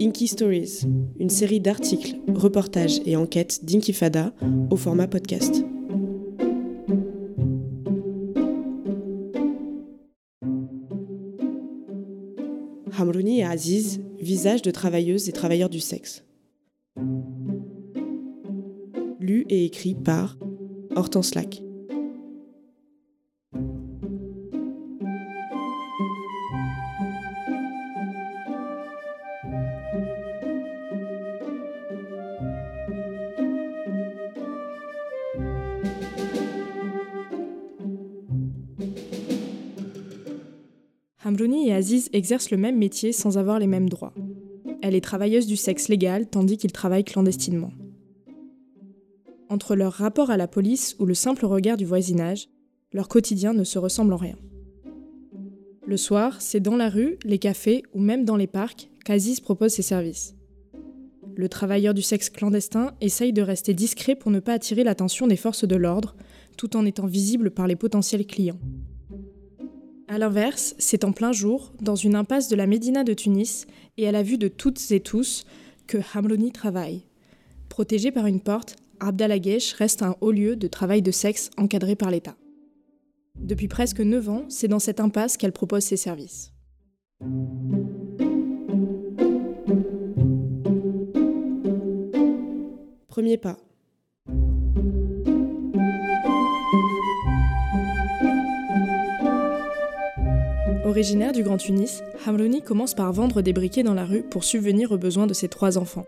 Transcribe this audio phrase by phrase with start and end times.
[0.00, 0.82] Inky Stories,
[1.18, 4.32] une série d'articles, reportages et enquêtes d'Inkifada
[4.70, 5.64] au format podcast.
[12.98, 16.24] Hamrouni et Aziz, visages de travailleuses et travailleurs du sexe.
[19.20, 20.38] Lu et écrit par
[20.96, 21.62] Hortense Lac.
[42.08, 44.14] Aziz exercent le même métier sans avoir les mêmes droits.
[44.82, 47.72] Elle est travailleuse du sexe légal tandis qu'il travaille clandestinement.
[49.48, 52.48] Entre leur rapport à la police ou le simple regard du voisinage,
[52.92, 54.36] leur quotidien ne se ressemble en rien.
[55.86, 59.72] Le soir, c'est dans la rue, les cafés ou même dans les parcs qu'Aziz propose
[59.72, 60.34] ses services.
[61.34, 65.36] Le travailleur du sexe clandestin essaye de rester discret pour ne pas attirer l'attention des
[65.36, 66.16] forces de l'ordre,
[66.56, 68.58] tout en étant visible par les potentiels clients.
[70.10, 73.66] A l'inverse, c'est en plein jour, dans une impasse de la Médina de Tunis,
[73.98, 75.44] et à la vue de toutes et tous,
[75.86, 77.02] que Hamlouni travaille.
[77.68, 82.10] Protégé par une porte, Abdalagesh reste un haut lieu de travail de sexe encadré par
[82.10, 82.36] l'État.
[83.38, 86.52] Depuis presque 9 ans, c'est dans cette impasse qu'elle propose ses services.
[93.08, 93.58] Premier pas.
[100.88, 104.90] Originaire du Grand Tunis, Hamlouni commence par vendre des briquets dans la rue pour subvenir
[104.90, 106.06] aux besoins de ses trois enfants.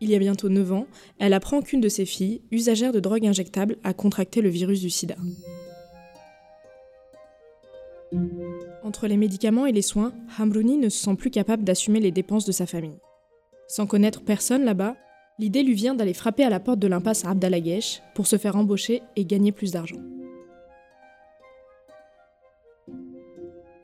[0.00, 0.86] Il y a bientôt 9 ans,
[1.18, 4.88] elle apprend qu'une de ses filles, usagère de drogue injectable, a contracté le virus du
[4.88, 5.16] sida.
[8.82, 12.46] Entre les médicaments et les soins, Hamlouni ne se sent plus capable d'assumer les dépenses
[12.46, 13.00] de sa famille.
[13.68, 14.96] Sans connaître personne là-bas,
[15.38, 19.02] l'idée lui vient d'aller frapper à la porte de l'impasse Abdalagesh pour se faire embaucher
[19.16, 20.00] et gagner plus d'argent.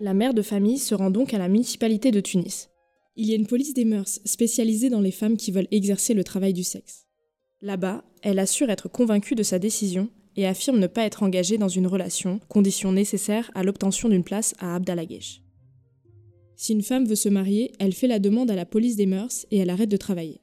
[0.06, 2.68] La mère de famille se rend donc à la municipalité de Tunis.
[3.16, 6.22] Il y a une police des mœurs spécialisée dans les femmes qui veulent exercer le
[6.22, 7.08] travail du sexe.
[7.60, 11.66] Là-bas, elle assure être convaincue de sa décision et affirme ne pas être engagée dans
[11.66, 15.42] une relation, condition nécessaire à l'obtention d'une place à Abdalagesh.
[16.54, 19.44] Si une femme veut se marier, elle fait la demande à la police des mœurs
[19.50, 20.40] et elle arrête de travailler.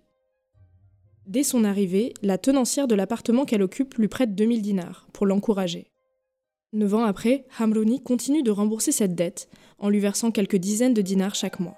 [1.25, 5.92] Dès son arrivée, la tenancière de l'appartement qu'elle occupe lui prête 2000 dinars pour l'encourager.
[6.73, 9.47] Neuf ans après, Hamrouni continue de rembourser cette dette
[9.77, 11.77] en lui versant quelques dizaines de dinars chaque mois.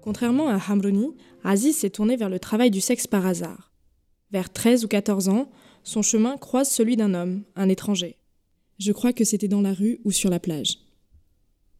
[0.00, 3.72] Contrairement à Hamrouni, Aziz s'est tourné vers le travail du sexe par hasard.
[4.30, 5.50] Vers 13 ou 14 ans,
[5.82, 8.16] son chemin croise celui d'un homme, un étranger.
[8.78, 10.78] Je crois que c'était dans la rue ou sur la plage.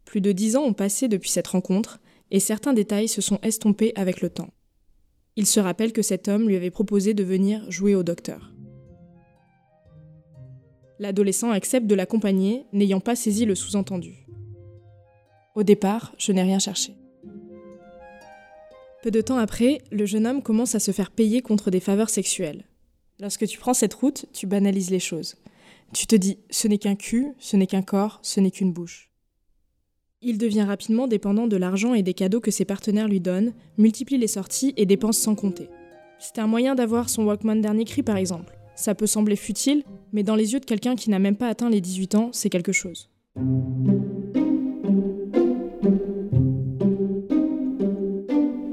[0.05, 2.01] Plus de dix ans ont passé depuis cette rencontre,
[2.33, 4.51] et certains détails se sont estompés avec le temps.
[5.37, 8.53] Il se rappelle que cet homme lui avait proposé de venir jouer au docteur.
[11.01, 14.27] L'adolescent accepte de l'accompagner, n'ayant pas saisi le sous-entendu.
[15.55, 16.93] Au départ, je n'ai rien cherché.
[19.03, 22.11] Peu de temps après, le jeune homme commence à se faire payer contre des faveurs
[22.11, 22.67] sexuelles.
[23.19, 25.37] Lorsque tu prends cette route, tu banalises les choses.
[25.95, 29.11] Tu te dis, ce n'est qu'un cul, ce n'est qu'un corps, ce n'est qu'une bouche.
[30.21, 34.19] Il devient rapidement dépendant de l'argent et des cadeaux que ses partenaires lui donnent, multiplie
[34.19, 35.71] les sorties et dépense sans compter.
[36.19, 38.60] C'est un moyen d'avoir son Walkman dernier cri par exemple.
[38.81, 39.83] Ça peut sembler futile,
[40.15, 42.49] mais dans les yeux de quelqu'un qui n'a même pas atteint les 18 ans, c'est
[42.49, 43.11] quelque chose.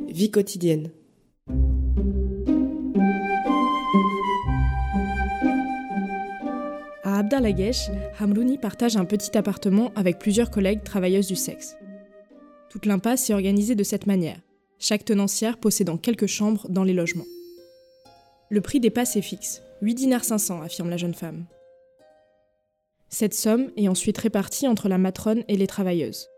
[0.07, 0.91] Vie quotidienne.
[7.03, 11.75] À Abdalagesh, Hamlouni partage un petit appartement avec plusieurs collègues travailleuses du sexe.
[12.69, 14.39] Toute l'impasse est organisée de cette manière,
[14.79, 17.25] chaque tenancière possédant quelques chambres dans les logements.
[18.49, 21.45] Le prix des passes est fixe, 8 dinars 500, affirme la jeune femme.
[23.09, 26.29] Cette somme est ensuite répartie entre la matrone et les travailleuses.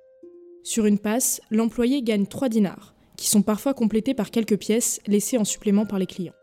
[0.64, 5.38] Sur une passe, l'employé gagne 3 dinars, qui sont parfois complétés par quelques pièces laissées
[5.38, 6.34] en supplément par les clients.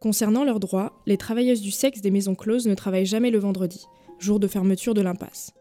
[0.00, 3.86] Concernant leurs droits, les travailleuses du sexe des maisons closes ne travaillent jamais le vendredi,
[4.18, 5.52] jour de fermeture de l'impasse.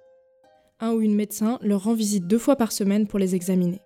[0.81, 3.79] Un ou une médecin leur rend visite deux fois par semaine pour les examiner.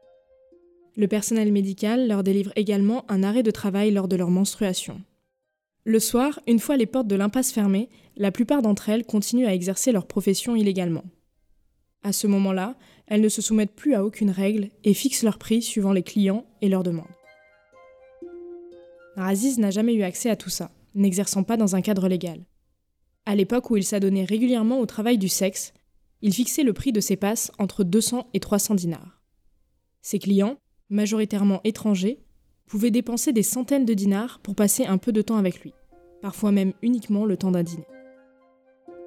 [0.97, 5.01] Le personnel médical leur délivre également un arrêt de travail lors de leur menstruation.
[5.83, 9.53] Le soir, une fois les portes de l'impasse fermées, la plupart d'entre elles continuent à
[9.53, 11.05] exercer leur profession illégalement.
[12.03, 12.75] À ce moment-là,
[13.07, 16.45] elles ne se soumettent plus à aucune règle et fixent leur prix suivant les clients
[16.61, 17.05] et leurs demandes.
[19.17, 22.43] Aziz n'a jamais eu accès à tout ça, n'exerçant pas dans un cadre légal.
[23.25, 25.73] À l'époque où il s'adonnait régulièrement au travail du sexe,
[26.21, 29.21] il fixait le prix de ses passes entre 200 et 300 dinars.
[30.01, 30.57] Ses clients,
[30.91, 32.19] majoritairement étrangers,
[32.67, 35.73] pouvaient dépenser des centaines de dinars pour passer un peu de temps avec lui,
[36.21, 37.87] parfois même uniquement le temps d'un dîner.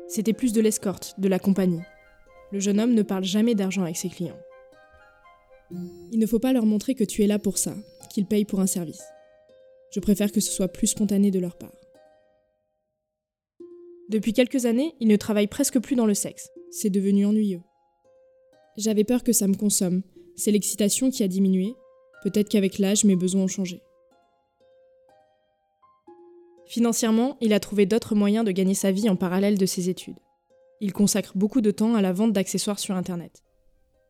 [0.09, 1.83] C'était plus de l'escorte, de la compagnie.
[2.53, 4.39] Le jeune homme ne parle jamais d'argent avec ses clients.
[6.13, 7.75] Il ne faut pas leur montrer que tu es là pour ça,
[8.11, 9.03] qu'ils payent pour un service.
[9.93, 11.75] Je préfère que ce soit plus spontané de leur part.
[14.09, 16.51] Depuis quelques années, il ne travaille presque plus dans le sexe.
[16.71, 17.63] C'est devenu ennuyeux.
[18.77, 20.03] J'avais peur que ça me consomme.
[20.37, 21.75] C'est l'excitation qui a diminué.
[22.23, 23.83] Peut-être qu'avec l'âge, mes besoins ont changé.
[26.67, 30.19] Financièrement, il a trouvé d'autres moyens de gagner sa vie en parallèle de ses études.
[30.81, 33.43] Il consacre beaucoup de temps à la vente d'accessoires sur Internet.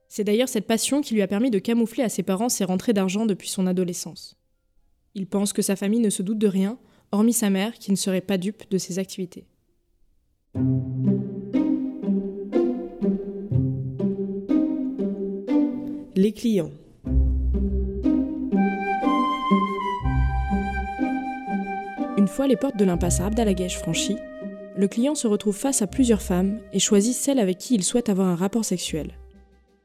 [0.09, 2.93] C'est d'ailleurs cette passion qui lui a permis de camoufler à ses parents ses rentrées
[2.93, 4.37] d'argent depuis son adolescence.
[5.15, 6.79] Il pense que sa famille ne se doute de rien,
[7.13, 9.47] hormis sa mère qui ne serait pas dupe de ses activités.
[16.25, 16.71] Les clients.
[22.17, 24.17] Une fois les portes de l'impasse Abdalagesh franchies,
[24.75, 28.09] le client se retrouve face à plusieurs femmes et choisit celle avec qui il souhaite
[28.09, 29.19] avoir un rapport sexuel.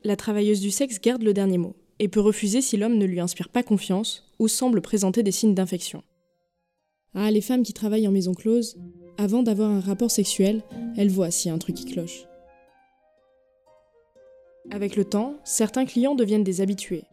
[0.06, 3.20] La travailleuse du sexe garde le dernier mot et peut refuser si l'homme ne lui
[3.20, 6.04] inspire pas confiance ou semble présenter des signes d'infection.
[7.16, 8.78] Ah, les femmes qui travaillent en maison close,
[9.18, 10.64] avant d'avoir un rapport sexuel,
[10.96, 12.29] elles voient s'il y a un truc qui cloche.
[14.72, 17.06] Avec le temps, certains clients deviennent des habitués.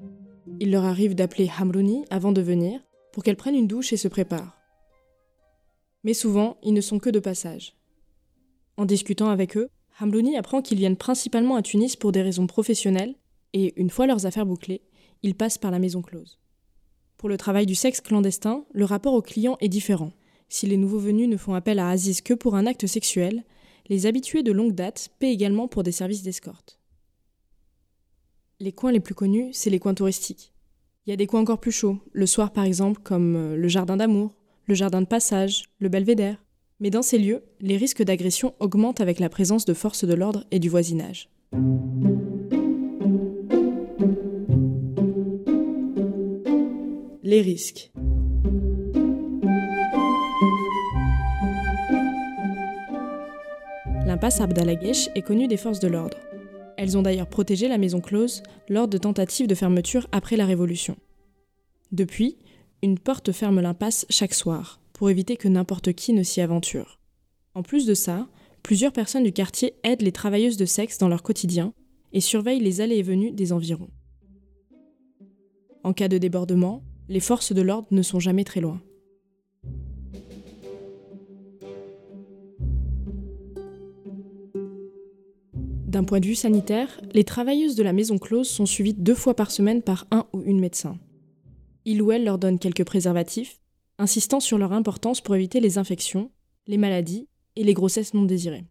[0.61, 2.81] Il leur arrive d'appeler Hamrouni avant de venir
[3.13, 4.59] pour qu'elle prenne une douche et se prépare.
[6.05, 7.75] Mais souvent, ils ne sont que de passage.
[8.77, 13.15] En discutant avec eux, Hamrouni apprend qu'ils viennent principalement à Tunis pour des raisons professionnelles
[13.55, 14.83] et, une fois leurs affaires bouclées,
[15.23, 16.39] ils passent par la maison close.
[17.17, 20.13] Pour le travail du sexe clandestin, le rapport au client est différent.
[20.51, 23.45] Si les nouveaux venus ne font appel à Aziz que pour un acte sexuel,
[23.89, 26.79] les habitués de longue date paient également pour des services d'escorte.
[28.59, 30.55] Les coins les plus connus, c'est les coins touristiques.
[31.05, 33.69] Il y a des coins encore plus chauds, le soir par exemple, comme euh, le
[33.69, 34.33] jardin d'amour,
[34.65, 36.43] le jardin de passage, le belvédère.
[36.81, 40.45] Mais dans ces lieux, les risques d'agression augmentent avec la présence de forces de l'ordre
[40.51, 41.29] et du voisinage.
[47.23, 47.93] Les risques.
[54.07, 56.17] L'impasse Abdalagesh est connue des forces de l'ordre.
[56.77, 60.97] Elles ont d'ailleurs protégé la maison close lors de tentatives de fermeture après la Révolution.
[61.93, 62.37] Depuis,
[62.83, 66.99] une porte ferme l'impasse chaque soir, pour éviter que n'importe qui ne s'y aventure.
[67.55, 68.29] En plus de ça,
[68.63, 71.73] plusieurs personnes du quartier aident les travailleuses de sexe dans leur quotidien
[72.13, 73.91] et surveillent les allées et venues des environs.
[75.85, 78.83] En cas de débordement, les forces de l'ordre ne sont jamais très loin.
[85.97, 89.35] D'un point de vue sanitaire, les travailleuses de la maison close sont suivies deux fois
[89.35, 90.99] par semaine par un ou une médecin.
[91.87, 93.63] Il ou elle leur donne quelques préservatifs,
[93.97, 96.31] insistant sur leur importance pour éviter les infections,
[96.67, 98.67] les maladies et les grossesses non désirées.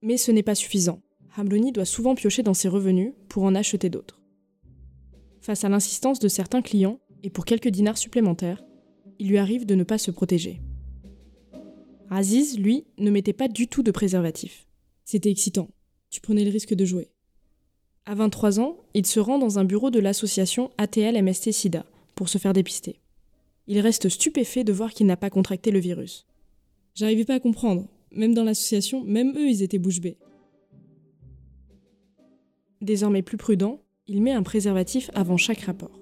[0.00, 1.02] Mais ce n'est pas suffisant.
[1.36, 4.22] Hamlouni doit souvent piocher dans ses revenus pour en acheter d'autres.
[5.42, 8.64] Face à l'insistance de certains clients, et pour quelques dinars supplémentaires,
[9.18, 10.62] il lui arrive de ne pas se protéger.
[12.08, 14.66] Aziz, lui, ne mettait pas du tout de préservatif.
[15.04, 15.68] C'était excitant,
[16.10, 17.08] tu prenais le risque de jouer.
[18.04, 22.52] À 23 ans, il se rend dans un bureau de l'association ATL-MST-SIDA pour se faire
[22.52, 23.00] dépister.
[23.66, 26.26] Il reste stupéfait de voir qu'il n'a pas contracté le virus.
[26.94, 27.86] J'arrivais pas à comprendre.
[28.12, 30.18] Même dans l'association, même eux, ils étaient bouche bée.
[32.80, 36.00] Désormais plus prudent, il met un préservatif avant chaque rapport.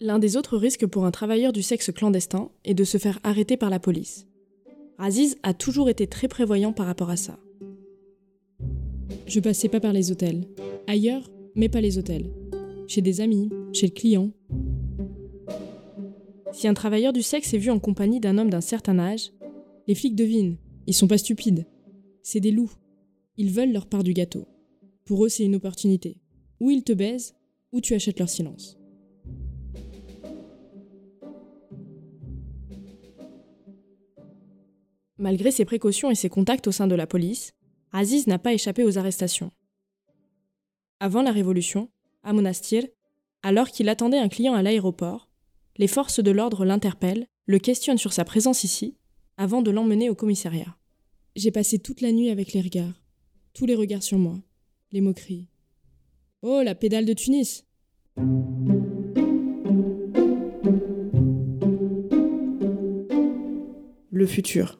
[0.00, 3.56] L'un des autres risques pour un travailleur du sexe clandestin est de se faire arrêter
[3.56, 4.26] par la police.
[4.98, 7.38] Aziz a toujours été très prévoyant par rapport à ça.
[9.26, 10.46] Je passais pas par les hôtels.
[10.86, 12.30] Ailleurs, mais pas les hôtels.
[12.88, 14.30] Chez des amis, chez le client.
[16.52, 19.32] Si un travailleur du sexe est vu en compagnie d'un homme d'un certain âge,
[19.86, 20.56] les flics devinent.
[20.86, 21.66] Ils sont pas stupides.
[22.22, 22.72] C'est des loups.
[23.36, 24.46] Ils veulent leur part du gâteau.
[25.04, 26.16] Pour eux, c'est une opportunité.
[26.60, 27.34] Ou ils te baisent,
[27.72, 28.78] ou tu achètes leur silence.
[35.18, 37.52] Malgré ses précautions et ses contacts au sein de la police,
[37.92, 39.50] Aziz n'a pas échappé aux arrestations.
[41.00, 41.88] Avant la Révolution,
[42.22, 42.84] à Monastir,
[43.42, 45.30] alors qu'il attendait un client à l'aéroport,
[45.78, 48.96] les forces de l'ordre l'interpellent, le questionnent sur sa présence ici,
[49.38, 50.76] avant de l'emmener au commissariat.
[51.34, 53.02] J'ai passé toute la nuit avec les regards,
[53.54, 54.38] tous les regards sur moi,
[54.92, 55.48] les moqueries.
[56.42, 57.64] Oh, la pédale de Tunis
[64.10, 64.78] Le futur.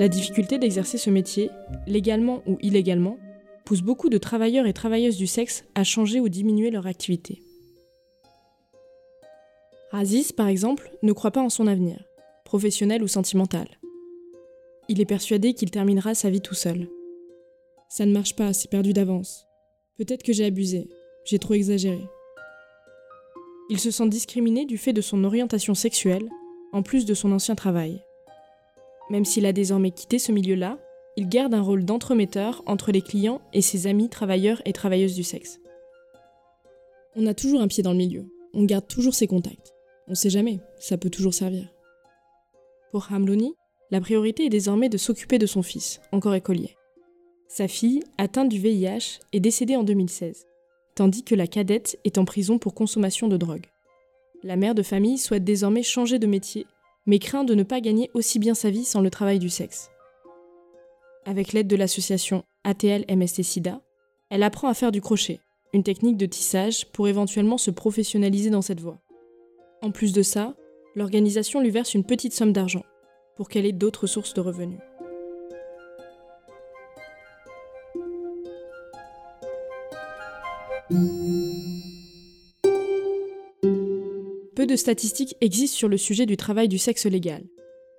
[0.00, 1.50] La difficulté d'exercer ce métier,
[1.86, 3.18] légalement ou illégalement,
[3.66, 7.42] pousse beaucoup de travailleurs et travailleuses du sexe à changer ou diminuer leur activité.
[9.92, 12.02] Aziz, par exemple, ne croit pas en son avenir,
[12.46, 13.68] professionnel ou sentimental.
[14.88, 16.88] Il est persuadé qu'il terminera sa vie tout seul.
[17.90, 19.44] Ça ne marche pas, c'est perdu d'avance.
[19.98, 20.88] Peut-être que j'ai abusé,
[21.26, 22.00] j'ai trop exagéré.
[23.68, 26.26] Il se sent discriminé du fait de son orientation sexuelle,
[26.72, 28.02] en plus de son ancien travail.
[29.10, 30.78] Même s'il a désormais quitté ce milieu-là,
[31.16, 35.24] il garde un rôle d'entremetteur entre les clients et ses amis travailleurs et travailleuses du
[35.24, 35.60] sexe.
[37.16, 38.24] On a toujours un pied dans le milieu,
[38.54, 39.74] on garde toujours ses contacts.
[40.06, 41.68] On sait jamais, ça peut toujours servir.
[42.92, 43.54] Pour Hamlouni,
[43.90, 46.76] la priorité est désormais de s'occuper de son fils, encore écolier.
[47.48, 50.46] Sa fille, atteinte du VIH, est décédée en 2016,
[50.94, 53.66] tandis que la cadette est en prison pour consommation de drogue.
[54.44, 56.66] La mère de famille souhaite désormais changer de métier
[57.06, 59.90] mais craint de ne pas gagner aussi bien sa vie sans le travail du sexe.
[61.24, 63.80] Avec l'aide de l'association ATL MST SIDA,
[64.30, 65.40] elle apprend à faire du crochet,
[65.72, 68.98] une technique de tissage pour éventuellement se professionnaliser dans cette voie.
[69.82, 70.54] En plus de ça,
[70.94, 72.84] l'organisation lui verse une petite somme d'argent
[73.36, 74.78] pour qu'elle ait d'autres sources de revenus.
[84.70, 87.42] De statistiques existent sur le sujet du travail du sexe légal.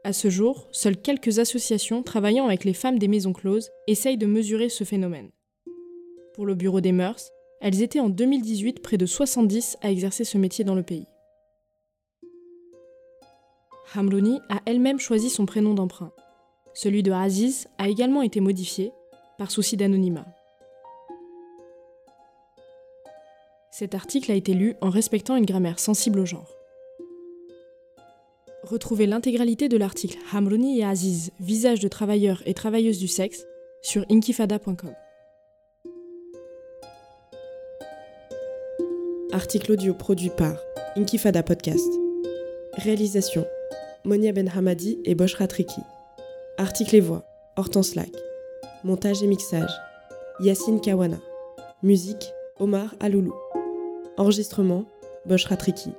[0.06, 4.25] À ce jour, seules quelques associations travaillant avec les femmes des maisons closes essayent de
[4.25, 5.30] mesurer ce phénomène.
[6.34, 10.38] Pour le Bureau des mœurs, elles étaient en 2018 près de 70 à exercer ce
[10.38, 11.06] métier dans le pays.
[13.94, 16.13] Hamlouni a elle-même choisi son prénom d'emprunt.
[16.74, 18.94] Celui de Aziz a également été modifié,
[19.38, 20.25] par souci d'anonymat.
[23.72, 26.61] Cet article a été lu en respectant une grammaire sensible au genre.
[28.63, 33.46] Retrouvez l'intégralité de l'article Hamrouni et Aziz, visage de travailleurs et travailleuses du sexe,
[33.82, 34.94] sur inkifada.com.
[39.32, 40.56] Article audio produit par
[40.96, 41.89] Inkifada Podcast.
[42.74, 43.48] Réalisation
[44.03, 45.82] Monia Ben Hamadi et Boshra Triki.
[46.58, 47.24] Article et voix
[47.56, 48.12] Hortense Lac.
[48.84, 49.72] Montage et mixage
[50.39, 51.20] Yacine Kawana.
[51.82, 53.34] Musique Omar Aloulou.
[54.18, 54.86] Enregistrement
[55.25, 55.89] Boshra Triki.